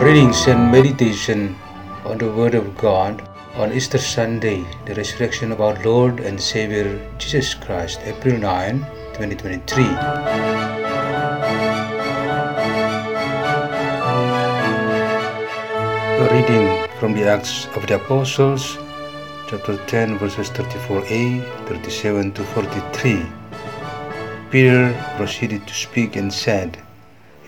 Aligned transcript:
Readings 0.00 0.46
and 0.46 0.70
meditation 0.70 1.56
on 2.04 2.18
the 2.18 2.30
Word 2.30 2.54
of 2.54 2.76
God 2.76 3.28
on 3.56 3.72
Easter 3.72 3.98
Sunday, 3.98 4.64
the 4.86 4.94
resurrection 4.94 5.50
of 5.50 5.60
our 5.60 5.74
Lord 5.82 6.20
and 6.20 6.40
Savior 6.40 7.00
Jesus 7.18 7.52
Christ, 7.54 7.98
April 8.04 8.38
9, 8.38 8.78
2023. 9.14 9.84
A 16.14 16.28
reading 16.30 16.88
from 17.00 17.12
the 17.12 17.28
Acts 17.28 17.66
of 17.74 17.84
the 17.88 17.96
Apostles, 17.96 18.78
chapter 19.48 19.76
10, 19.86 20.16
verses 20.18 20.48
34a, 20.50 21.66
37 21.66 22.32
to 22.34 22.44
43. 22.44 23.26
Peter 24.50 25.14
proceeded 25.16 25.66
to 25.66 25.74
speak 25.74 26.14
and 26.14 26.32
said, 26.32 26.78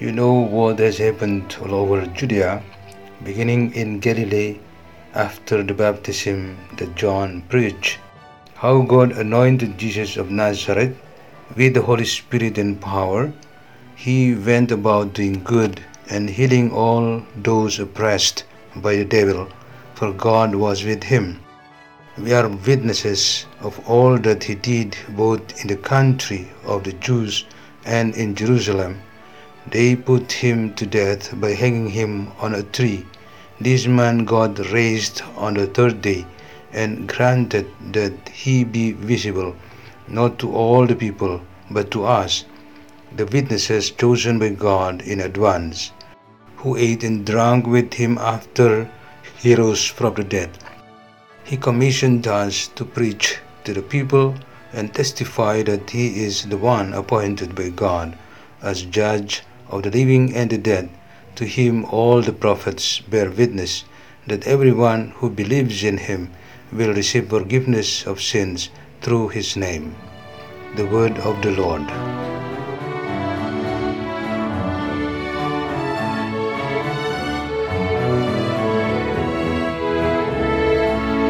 You 0.00 0.12
know 0.12 0.32
what 0.32 0.78
has 0.78 0.96
happened 0.96 1.54
all 1.60 1.74
over 1.74 2.06
Judea, 2.06 2.62
beginning 3.22 3.74
in 3.74 4.00
Galilee 4.00 4.58
after 5.14 5.62
the 5.62 5.74
baptism 5.74 6.56
that 6.78 6.94
John 6.94 7.42
preached, 7.50 7.98
how 8.54 8.80
God 8.80 9.12
anointed 9.12 9.76
Jesus 9.76 10.16
of 10.16 10.30
Nazareth 10.30 10.96
with 11.54 11.74
the 11.74 11.82
Holy 11.82 12.06
Spirit 12.06 12.56
and 12.56 12.80
power. 12.80 13.30
He 13.94 14.34
went 14.34 14.72
about 14.72 15.12
doing 15.12 15.44
good 15.44 15.82
and 16.08 16.30
healing 16.30 16.72
all 16.72 17.22
those 17.36 17.78
oppressed 17.78 18.44
by 18.76 18.96
the 18.96 19.04
devil, 19.04 19.48
for 19.94 20.14
God 20.14 20.54
was 20.54 20.82
with 20.82 21.02
him. 21.02 21.40
We 22.16 22.32
are 22.32 22.48
witnesses 22.48 23.44
of 23.60 23.78
all 23.86 24.16
that 24.16 24.44
he 24.44 24.54
did 24.54 24.96
both 25.10 25.60
in 25.60 25.68
the 25.68 25.76
country 25.76 26.50
of 26.64 26.84
the 26.84 26.94
Jews 26.94 27.44
and 27.84 28.14
in 28.14 28.34
Jerusalem. 28.34 28.98
They 29.68 29.94
put 29.94 30.32
him 30.32 30.74
to 30.74 30.86
death 30.86 31.38
by 31.38 31.52
hanging 31.52 31.90
him 31.90 32.32
on 32.40 32.54
a 32.54 32.62
tree. 32.62 33.06
This 33.60 33.86
man 33.86 34.24
God 34.24 34.58
raised 34.70 35.22
on 35.36 35.54
the 35.54 35.66
third 35.66 36.00
day 36.00 36.26
and 36.72 37.06
granted 37.06 37.66
that 37.92 38.30
he 38.30 38.64
be 38.64 38.92
visible, 38.92 39.54
not 40.08 40.38
to 40.38 40.52
all 40.52 40.86
the 40.86 40.96
people, 40.96 41.42
but 41.70 41.90
to 41.90 42.04
us, 42.04 42.46
the 43.14 43.26
witnesses 43.26 43.90
chosen 43.90 44.38
by 44.38 44.48
God 44.48 45.02
in 45.02 45.20
advance, 45.20 45.92
who 46.56 46.76
ate 46.76 47.04
and 47.04 47.26
drank 47.26 47.66
with 47.66 47.94
him 47.94 48.18
after 48.18 48.90
he 49.38 49.54
rose 49.54 49.84
from 49.84 50.14
the 50.14 50.24
dead. 50.24 50.50
He 51.44 51.56
commissioned 51.56 52.26
us 52.26 52.68
to 52.68 52.84
preach 52.84 53.38
to 53.64 53.74
the 53.74 53.82
people 53.82 54.34
and 54.72 54.94
testify 54.94 55.62
that 55.64 55.90
he 55.90 56.24
is 56.24 56.44
the 56.46 56.56
one 56.56 56.94
appointed 56.94 57.54
by 57.54 57.68
God 57.68 58.16
as 58.62 58.82
judge 58.82 59.42
of 59.70 59.82
the 59.84 59.90
living 59.90 60.34
and 60.34 60.50
the 60.50 60.58
dead. 60.58 60.90
To 61.36 61.46
him 61.46 61.84
all 61.86 62.20
the 62.20 62.32
prophets 62.32 63.00
bear 63.00 63.30
witness 63.30 63.84
that 64.26 64.46
everyone 64.46 65.12
who 65.16 65.30
believes 65.30 65.82
in 65.82 65.98
him 65.98 66.30
will 66.72 66.92
receive 66.92 67.28
forgiveness 67.28 68.06
of 68.06 68.20
sins 68.20 68.68
through 69.00 69.28
his 69.28 69.56
name. 69.56 69.96
The 70.76 70.86
word 70.86 71.18
of 71.18 71.40
the 71.42 71.52
Lord. 71.52 71.82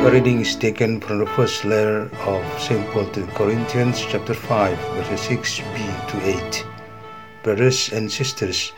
A 0.00 0.10
reading 0.10 0.40
is 0.40 0.56
taken 0.56 0.98
from 0.98 1.18
the 1.18 1.26
first 1.26 1.64
letter 1.64 2.10
of 2.26 2.60
St. 2.60 2.84
Paul 2.90 3.06
to 3.10 3.20
the 3.20 3.32
Corinthians, 3.32 4.00
chapter 4.00 4.34
5, 4.34 4.78
verses 4.96 5.20
6b 5.28 6.08
to 6.08 6.16
8. 6.26 6.69
Brothers 7.42 7.90
and 7.90 8.12
sisters, 8.12 8.70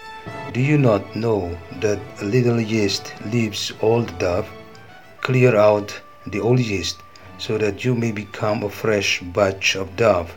do 0.52 0.60
you 0.60 0.78
not 0.78 1.16
know 1.16 1.58
that 1.80 1.98
a 2.20 2.24
little 2.24 2.60
yeast 2.60 3.12
leaves 3.26 3.72
the 3.80 4.14
dough? 4.18 4.46
Clear 5.20 5.56
out 5.56 6.00
the 6.28 6.38
old 6.38 6.60
yeast, 6.60 6.98
so 7.38 7.58
that 7.58 7.84
you 7.84 7.96
may 7.96 8.12
become 8.12 8.62
a 8.62 8.70
fresh 8.70 9.20
batch 9.20 9.74
of 9.74 9.96
dough, 9.96 10.28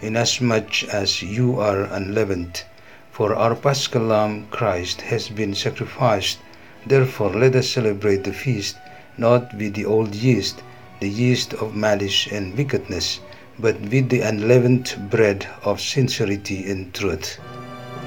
inasmuch 0.00 0.84
as 0.84 1.20
you 1.20 1.60
are 1.60 1.82
unleavened. 1.82 2.64
For 3.12 3.34
our 3.34 3.54
paschal 3.54 4.04
lamb 4.04 4.46
Christ 4.50 5.02
has 5.02 5.28
been 5.28 5.54
sacrificed. 5.54 6.38
Therefore, 6.86 7.34
let 7.34 7.54
us 7.56 7.68
celebrate 7.68 8.24
the 8.24 8.32
feast 8.32 8.76
not 9.18 9.52
with 9.54 9.74
the 9.74 9.84
old 9.84 10.14
yeast, 10.14 10.62
the 11.00 11.10
yeast 11.10 11.52
of 11.52 11.74
malice 11.74 12.26
and 12.32 12.56
wickedness, 12.56 13.20
but 13.58 13.78
with 13.80 14.08
the 14.08 14.20
unleavened 14.20 14.96
bread 15.10 15.46
of 15.62 15.78
sincerity 15.78 16.70
and 16.70 16.94
truth. 16.94 17.38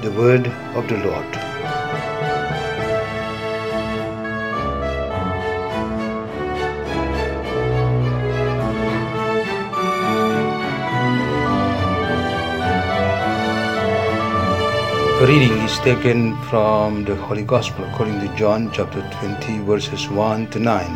The 0.02 0.10
word 0.12 0.46
of 0.74 0.88
the 0.88 0.96
Lord. 0.96 1.28
A 15.20 15.26
reading 15.28 15.52
is 15.68 15.78
taken 15.80 16.34
from 16.48 17.04
the 17.04 17.14
Holy 17.14 17.42
Gospel 17.42 17.84
according 17.84 18.20
to 18.20 18.36
John 18.36 18.72
chapter 18.72 19.02
20 19.20 19.58
verses 19.68 20.08
1 20.08 20.46
to 20.52 20.58
9. 20.58 20.86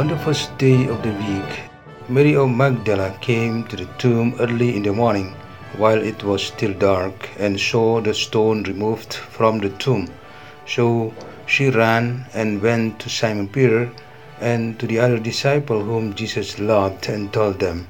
On 0.00 0.08
the 0.08 0.16
first 0.24 0.56
day 0.56 0.88
of 0.88 1.02
the 1.02 1.12
week, 1.12 1.60
Mary 2.08 2.36
of 2.36 2.48
Magdala 2.48 3.10
came 3.20 3.64
to 3.64 3.76
the 3.76 3.84
tomb 3.98 4.34
early 4.40 4.76
in 4.76 4.82
the 4.82 4.94
morning 4.94 5.36
while 5.76 6.00
it 6.00 6.22
was 6.22 6.42
still 6.42 6.72
dark 6.74 7.30
and 7.38 7.58
saw 7.58 8.00
the 8.00 8.14
stone 8.14 8.62
removed 8.62 9.14
from 9.14 9.58
the 9.58 9.70
tomb. 9.70 10.08
So 10.66 11.12
she 11.46 11.68
ran 11.68 12.26
and 12.32 12.62
went 12.62 13.00
to 13.00 13.10
Simon 13.10 13.48
Peter 13.48 13.90
and 14.40 14.78
to 14.78 14.86
the 14.86 14.98
other 14.98 15.18
disciple 15.18 15.82
whom 15.82 16.14
Jesus 16.14 16.58
loved 16.58 17.08
and 17.08 17.32
told 17.32 17.60
them, 17.60 17.86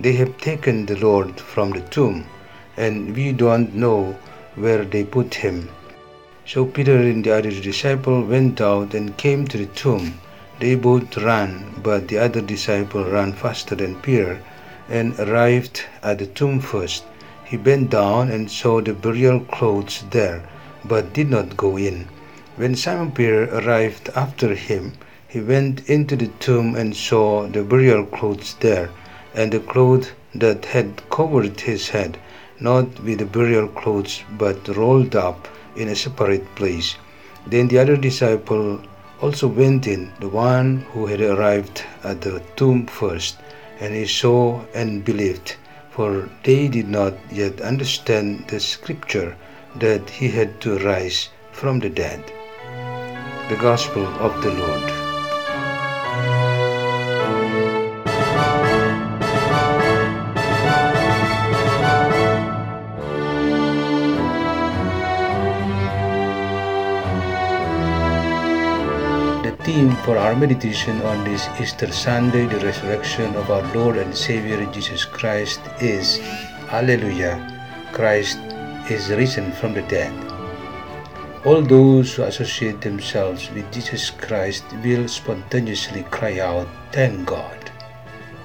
They 0.00 0.12
have 0.14 0.38
taken 0.38 0.86
the 0.86 0.96
Lord 0.96 1.40
from 1.40 1.70
the 1.70 1.80
tomb 1.80 2.26
and 2.76 3.14
we 3.14 3.32
don't 3.32 3.74
know 3.74 4.16
where 4.54 4.84
they 4.84 5.04
put 5.04 5.34
him. 5.34 5.68
So 6.46 6.64
Peter 6.64 6.96
and 6.96 7.24
the 7.24 7.36
other 7.36 7.50
disciple 7.50 8.22
went 8.22 8.60
out 8.60 8.94
and 8.94 9.16
came 9.16 9.46
to 9.48 9.58
the 9.58 9.66
tomb. 9.66 10.18
They 10.60 10.74
both 10.74 11.16
ran, 11.18 11.74
but 11.82 12.08
the 12.08 12.18
other 12.18 12.40
disciple 12.40 13.04
ran 13.04 13.32
faster 13.32 13.74
than 13.74 14.00
Peter 14.00 14.40
and 14.88 15.18
arrived 15.20 15.84
at 16.02 16.18
the 16.18 16.26
tomb 16.26 16.60
first. 16.60 17.04
He 17.48 17.56
bent 17.56 17.88
down 17.88 18.30
and 18.30 18.50
saw 18.50 18.82
the 18.82 18.92
burial 18.92 19.40
clothes 19.40 20.04
there, 20.10 20.42
but 20.84 21.14
did 21.14 21.30
not 21.30 21.56
go 21.56 21.78
in. 21.78 22.06
When 22.56 22.74
Simon 22.74 23.10
Peter 23.12 23.44
arrived 23.44 24.10
after 24.14 24.54
him, 24.54 24.92
he 25.26 25.40
went 25.40 25.88
into 25.88 26.14
the 26.14 26.26
tomb 26.40 26.74
and 26.74 26.94
saw 26.94 27.46
the 27.46 27.62
burial 27.62 28.04
clothes 28.04 28.54
there, 28.60 28.90
and 29.34 29.50
the 29.50 29.60
cloth 29.60 30.12
that 30.34 30.66
had 30.66 31.08
covered 31.08 31.60
his 31.60 31.88
head 31.88 32.18
not 32.60 33.02
with 33.02 33.20
the 33.20 33.24
burial 33.24 33.68
clothes, 33.68 34.22
but 34.36 34.68
rolled 34.76 35.16
up 35.16 35.48
in 35.76 35.88
a 35.88 35.96
separate 35.96 36.54
place. 36.54 36.96
Then 37.46 37.68
the 37.68 37.78
other 37.78 37.96
disciple 37.96 38.80
also 39.22 39.46
went 39.46 39.86
in, 39.86 40.12
the 40.20 40.28
one 40.28 40.86
who 40.92 41.06
had 41.06 41.20
arrived 41.20 41.82
at 42.04 42.20
the 42.20 42.42
tomb 42.56 42.86
first, 42.86 43.38
and 43.80 43.94
he 43.94 44.06
saw 44.06 44.60
and 44.74 45.04
believed, 45.04 45.56
for 45.98 46.28
they 46.44 46.68
did 46.68 46.86
not 46.86 47.12
yet 47.28 47.60
understand 47.60 48.46
the 48.46 48.60
scripture 48.60 49.34
that 49.74 50.08
he 50.08 50.28
had 50.28 50.60
to 50.60 50.78
rise 50.78 51.28
from 51.50 51.80
the 51.80 51.90
dead. 51.90 52.22
The 53.48 53.56
Gospel 53.56 54.06
of 54.22 54.40
the 54.40 54.54
Lord. 54.54 54.97
Theme 69.68 69.92
for 69.96 70.16
our 70.16 70.34
meditation 70.34 70.96
on 71.02 71.22
this 71.24 71.46
Easter 71.60 71.92
Sunday, 71.92 72.46
the 72.46 72.58
resurrection 72.64 73.36
of 73.36 73.50
our 73.50 73.60
Lord 73.74 73.98
and 73.98 74.16
Savior 74.16 74.64
Jesus 74.72 75.04
Christ, 75.04 75.60
is 75.78 76.20
Alleluia, 76.72 77.36
Christ 77.92 78.38
is 78.88 79.10
risen 79.10 79.52
from 79.52 79.74
the 79.74 79.82
dead. 79.82 80.14
All 81.44 81.60
those 81.60 82.14
who 82.14 82.22
associate 82.22 82.80
themselves 82.80 83.50
with 83.52 83.70
Jesus 83.70 84.08
Christ 84.08 84.64
will 84.82 85.06
spontaneously 85.06 86.04
cry 86.04 86.40
out, 86.40 86.66
Thank 86.90 87.28
God. 87.28 87.70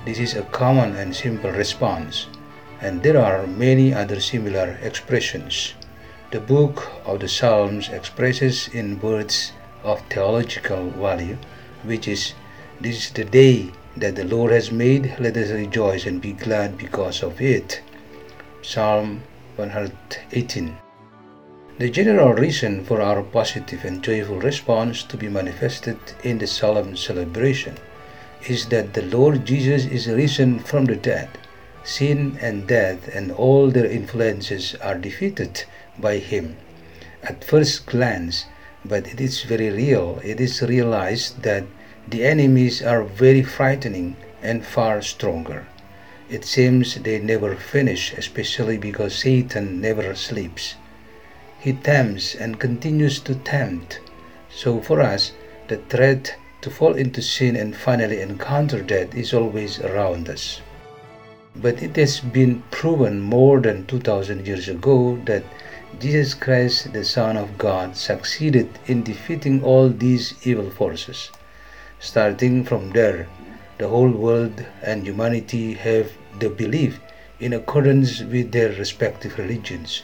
This 0.04 0.20
is 0.20 0.36
a 0.36 0.44
common 0.52 0.98
and 0.98 1.16
simple 1.16 1.52
response, 1.52 2.28
and 2.82 3.02
there 3.02 3.24
are 3.24 3.48
many 3.48 3.94
other 3.94 4.20
similar 4.20 4.78
expressions. 4.84 5.74
The 6.32 6.42
book 6.42 6.92
of 7.06 7.22
the 7.22 7.30
Psalms 7.30 7.88
expresses 7.88 8.68
in 8.74 9.00
words 9.00 9.54
of 9.84 10.02
theological 10.10 10.90
value, 10.92 11.38
which 11.84 12.08
is, 12.08 12.34
This 12.82 13.06
is 13.06 13.12
the 13.12 13.26
day 13.26 13.72
that 13.98 14.16
the 14.16 14.24
Lord 14.24 14.52
has 14.52 14.72
made, 14.72 15.16
let 15.20 15.38
us 15.38 15.50
rejoice 15.52 16.06
and 16.06 16.22
be 16.22 16.34
glad 16.34 16.78
because 16.78 17.22
of 17.22 17.40
it. 17.42 17.82
Psalm 18.62 19.22
118. 19.58 20.78
The 21.80 21.90
general 21.90 22.34
reason 22.34 22.86
for 22.86 23.02
our 23.02 23.24
positive 23.24 23.84
and 23.84 24.04
joyful 24.04 24.40
response 24.40 25.04
to 25.04 25.18
be 25.18 25.28
manifested 25.28 25.98
in 26.24 26.38
the 26.38 26.48
solemn 26.48 26.96
celebration 26.96 27.78
is 28.48 28.68
that 28.68 28.94
the 28.94 29.02
Lord 29.02 29.46
Jesus 29.46 29.86
is 29.86 30.08
risen 30.08 30.60
from 30.60 30.86
the 30.86 30.96
dead. 30.96 31.30
Sin 31.84 32.38
and 32.42 32.68
death 32.68 33.10
and 33.14 33.32
all 33.32 33.70
their 33.70 33.86
influences 33.86 34.76
are 34.76 34.98
defeated 34.98 35.66
by 36.00 36.18
Him. 36.18 36.58
At 37.22 37.44
first 37.44 37.86
glance, 37.86 38.46
but 38.86 39.08
it 39.08 39.22
is 39.22 39.44
very 39.44 39.70
real, 39.70 40.20
it 40.24 40.40
is 40.40 40.62
realized 40.62 41.42
that 41.44 41.64
the 42.08 42.26
enemies 42.26 42.82
are 42.82 43.04
very 43.04 43.42
frightening 43.42 44.16
and 44.42 44.66
far 44.66 45.02
stronger. 45.02 45.66
It 46.30 46.44
seems 46.46 46.96
they 46.96 47.20
never 47.20 47.56
finish, 47.56 48.14
especially 48.14 48.78
because 48.78 49.16
Satan 49.16 49.80
never 49.80 50.16
sleeps. 50.16 50.76
He 51.60 51.74
tempts 51.74 52.36
and 52.36 52.60
continues 52.60 53.20
to 53.20 53.36
tempt. 53.36 54.00
So 54.50 54.82
for 54.82 55.00
us, 55.00 55.32
the 55.68 55.78
threat 55.78 56.36
to 56.62 56.70
fall 56.70 56.94
into 56.96 57.22
sin 57.22 57.56
and 57.56 57.76
finally 57.76 58.22
encounter 58.22 58.82
death 58.82 59.16
is 59.16 59.34
always 59.34 59.80
around 59.80 60.30
us. 60.30 60.62
But 61.56 61.82
it 61.82 61.96
has 61.96 62.20
been 62.20 62.64
proven 62.72 63.22
more 63.22 63.62
than 63.62 63.86
2000 63.86 64.46
years 64.48 64.68
ago 64.68 65.20
that 65.26 65.44
Jesus 66.00 66.34
Christ, 66.34 66.92
the 66.92 67.06
Son 67.06 67.38
of 67.38 67.58
God, 67.58 67.96
succeeded 67.96 68.68
in 68.88 69.04
defeating 69.04 69.64
all 69.64 69.90
these 69.90 70.34
evil 70.46 70.70
forces. 70.70 71.30
Starting 72.00 72.64
from 72.64 72.90
there, 72.92 73.28
the 73.78 73.88
whole 73.88 74.10
world 74.10 74.66
and 74.82 75.06
humanity 75.06 75.74
have 75.74 76.12
the 76.40 76.50
belief, 76.50 77.00
in 77.40 77.54
accordance 77.54 78.22
with 78.22 78.52
their 78.52 78.72
respective 78.74 79.38
religions, 79.38 80.04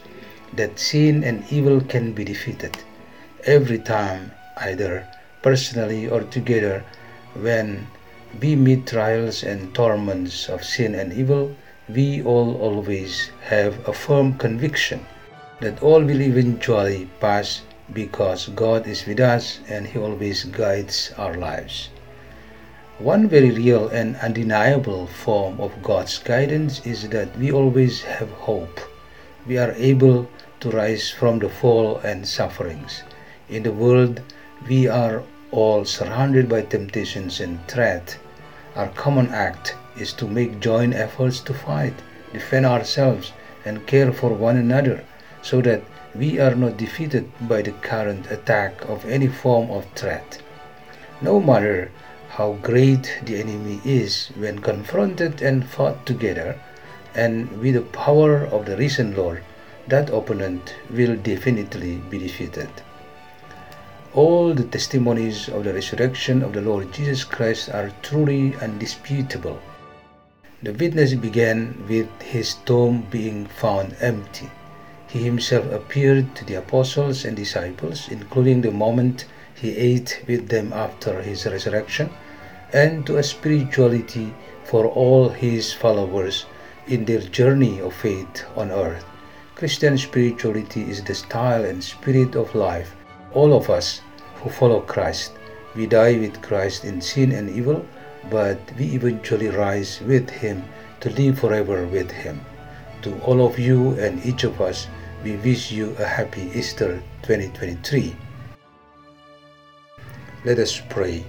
that 0.54 0.80
sin 0.80 1.24
and 1.24 1.44
evil 1.52 1.82
can 1.82 2.14
be 2.14 2.24
defeated 2.24 2.78
every 3.46 3.80
time, 3.80 4.32
either 4.58 5.08
personally 5.42 6.08
or 6.08 6.22
together, 6.22 6.84
when 7.34 7.88
we 8.40 8.56
meet 8.56 8.86
trials 8.86 9.44
and 9.44 9.74
torments 9.74 10.50
of 10.50 10.64
sin 10.64 10.94
and 10.94 11.14
evil, 11.14 11.56
we 11.88 12.22
all 12.22 12.56
always 12.58 13.32
have 13.42 13.88
a 13.88 13.94
firm 13.94 14.38
conviction 14.38 15.06
that 15.62 15.84
all 15.84 16.02
will 16.02 16.22
eventually 16.22 17.10
pass 17.20 17.64
because 17.92 18.48
God 18.50 18.88
is 18.88 19.06
with 19.06 19.20
us 19.20 19.60
and 19.68 19.86
He 19.86 20.00
always 20.00 20.46
guides 20.46 21.12
our 21.18 21.36
lives. 21.36 21.90
One 23.00 23.28
very 23.28 23.52
real 23.52 23.90
and 23.90 24.16
undeniable 24.18 25.08
form 25.08 25.60
of 25.60 25.84
God's 25.84 26.18
guidance 26.18 26.86
is 26.86 27.10
that 27.10 27.38
we 27.38 27.52
always 27.52 28.02
have 28.04 28.30
hope. 28.32 28.80
We 29.46 29.58
are 29.58 29.72
able 29.74 30.30
to 30.62 30.72
rise 30.72 31.10
from 31.10 31.40
the 31.40 31.50
fall 31.50 31.98
and 32.00 32.28
sufferings. 32.28 33.04
In 33.50 33.64
the 33.64 33.72
world, 33.72 34.22
we 34.68 34.88
are 34.88 35.24
all 35.52 35.84
surrounded 35.84 36.48
by 36.48 36.62
temptations 36.62 37.40
and 37.42 37.66
threat. 37.68 38.18
Our 38.76 38.90
common 38.90 39.30
act 39.30 39.76
is 39.98 40.14
to 40.14 40.28
make 40.28 40.60
joint 40.60 40.94
efforts 40.94 41.40
to 41.42 41.54
fight, 41.54 41.96
defend 42.32 42.66
ourselves, 42.66 43.34
and 43.66 43.86
care 43.88 44.14
for 44.14 44.30
one 44.34 44.58
another 44.58 45.04
so 45.42 45.62
that 45.62 45.82
we 46.16 46.40
are 46.40 46.56
not 46.56 46.78
defeated 46.78 47.30
by 47.48 47.62
the 47.62 47.72
current 47.72 48.30
attack 48.32 48.82
of 48.90 49.06
any 49.06 49.28
form 49.28 49.70
of 49.72 49.86
threat. 49.96 50.42
No 51.22 51.40
matter 51.40 51.92
how 52.30 52.54
great 52.62 53.20
the 53.26 53.40
enemy 53.40 53.82
is 53.84 54.28
when 54.38 54.60
confronted 54.60 55.42
and 55.42 55.68
fought 55.68 56.06
together, 56.06 56.60
and 57.16 57.52
with 57.60 57.74
the 57.76 57.82
power 57.82 58.46
of 58.46 58.66
the 58.66 58.78
risen 58.78 59.16
Lord, 59.16 59.44
that 59.88 60.10
opponent 60.10 60.76
will 60.90 61.16
definitely 61.16 61.98
be 62.10 62.20
defeated. 62.20 62.70
All 64.14 64.54
the 64.54 64.64
testimonies 64.64 65.50
of 65.50 65.64
the 65.64 65.74
resurrection 65.74 66.42
of 66.44 66.54
the 66.54 66.62
Lord 66.62 66.92
Jesus 66.94 67.24
Christ 67.24 67.70
are 67.70 67.92
truly 68.02 68.56
undisputable. 68.56 69.60
The 70.64 70.74
witness 70.74 71.14
began 71.14 71.86
with 71.88 72.10
his 72.22 72.56
tomb 72.66 73.08
being 73.10 73.46
found 73.46 73.96
empty. 74.02 74.50
He 75.10 75.24
himself 75.24 75.72
appeared 75.72 76.36
to 76.36 76.46
the 76.46 76.54
apostles 76.54 77.26
and 77.26 77.36
disciples, 77.36 78.10
including 78.12 78.62
the 78.62 78.70
moment 78.70 79.26
he 79.56 79.76
ate 79.76 80.24
with 80.28 80.50
them 80.50 80.72
after 80.72 81.24
his 81.24 81.48
resurrection, 81.48 82.12
and 82.72 83.08
to 83.08 83.18
a 83.18 83.24
spirituality 83.24 84.36
for 84.66 84.86
all 84.86 85.30
his 85.30 85.74
followers 85.74 86.46
in 86.86 87.06
their 87.06 87.22
journey 87.22 87.82
of 87.82 87.96
faith 87.96 88.46
on 88.56 88.70
earth. 88.70 89.04
Christian 89.56 89.98
spirituality 89.98 90.84
is 90.84 91.04
the 91.04 91.16
style 91.16 91.66
and 91.66 91.84
spirit 91.84 92.36
of 92.36 92.54
life. 92.54 92.96
All 93.34 93.54
of 93.54 93.68
us 93.72 94.02
who 94.36 94.52
follow 94.52 94.82
Christ, 94.82 95.34
we 95.76 95.88
die 95.88 96.20
with 96.20 96.40
Christ 96.44 96.86
in 96.86 97.02
sin 97.02 97.32
and 97.32 97.50
evil, 97.50 97.84
but 98.30 98.60
we 98.78 98.94
eventually 98.94 99.50
rise 99.50 100.02
with 100.02 100.30
Him 100.30 100.64
to 101.00 101.10
live 101.10 101.40
forever 101.40 101.88
with 101.88 102.12
Him. 102.12 102.46
To 103.02 103.20
all 103.22 103.46
of 103.46 103.58
you 103.58 103.98
and 104.00 104.24
each 104.24 104.44
of 104.44 104.62
us, 104.62 104.88
we 105.24 105.36
wish 105.36 105.70
you 105.70 105.94
a 106.00 106.06
happy 106.06 106.50
Easter 106.56 107.04
2023. 107.24 108.16
Let 110.46 110.60
us 110.60 110.82
pray. 110.88 111.26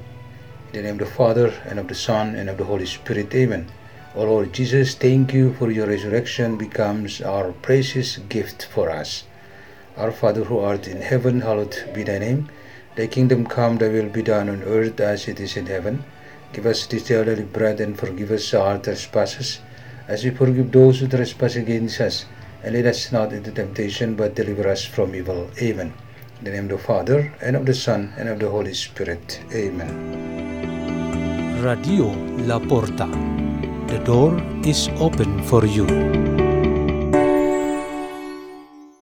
In 0.73 0.73
the 0.73 0.83
name 0.83 0.93
of 0.93 0.99
the 1.01 1.07
Father, 1.07 1.53
and 1.67 1.81
of 1.81 1.89
the 1.89 1.97
Son, 1.97 2.37
and 2.37 2.49
of 2.49 2.57
the 2.57 2.65
Holy 2.65 2.87
Spirit. 2.87 3.35
Amen. 3.35 3.67
O 4.15 4.23
Lord 4.23 4.53
Jesus, 4.53 4.95
thank 4.95 5.35
you 5.35 5.55
for 5.55 5.73
your 5.73 5.89
resurrection 5.89 6.57
becomes 6.57 7.21
our 7.21 7.51
precious 7.51 8.19
gift 8.29 8.65
for 8.67 8.91
us. 8.91 9.25
Our 9.97 10.13
Father 10.13 10.45
who 10.45 10.61
art 10.61 10.87
in 10.87 11.03
heaven, 11.03 11.41
hallowed 11.41 11.77
be 11.93 12.05
thy 12.05 12.19
name. 12.19 12.49
Thy 12.95 13.09
kingdom 13.09 13.45
come, 13.45 13.79
thy 13.79 13.89
will 13.89 14.09
be 14.09 14.23
done 14.23 14.49
on 14.49 14.63
earth 14.63 15.01
as 15.01 15.27
it 15.27 15.41
is 15.41 15.57
in 15.57 15.67
heaven. 15.67 16.05
Give 16.53 16.67
us 16.67 16.87
this 16.87 17.03
day 17.03 17.17
our 17.17 17.25
daily 17.25 17.43
bread 17.43 17.81
and 17.81 17.99
forgive 17.99 18.31
us 18.31 18.55
our 18.55 18.79
trespasses, 18.79 19.59
as 20.07 20.23
we 20.23 20.31
forgive 20.31 20.71
those 20.71 21.01
who 21.01 21.09
trespass 21.09 21.57
against 21.57 22.01
us. 22.01 22.27
And 22.63 22.75
lead 22.75 22.87
us 22.87 23.13
not 23.13 23.33
into 23.33 23.51
temptation, 23.51 24.15
but 24.15 24.35
deliver 24.35 24.69
us 24.69 24.85
from 24.85 25.15
evil. 25.15 25.51
Amen. 25.61 25.93
In 26.39 26.45
the 26.45 26.51
name 26.51 26.65
of 26.65 26.71
the 26.71 26.79
Father, 26.79 27.33
and 27.41 27.57
of 27.57 27.67
the 27.67 27.75
Son, 27.75 28.13
and 28.17 28.29
of 28.29 28.39
the 28.39 28.49
Holy 28.49 28.75
Spirit. 28.75 29.41
Amen. 29.53 29.93
Radio 31.63 32.13
La 32.47 32.59
Porta. 32.59 33.07
The 33.89 33.99
door 34.05 34.41
is 34.65 34.89
open 35.01 35.43
for 35.45 35.67
you. 35.67 36.40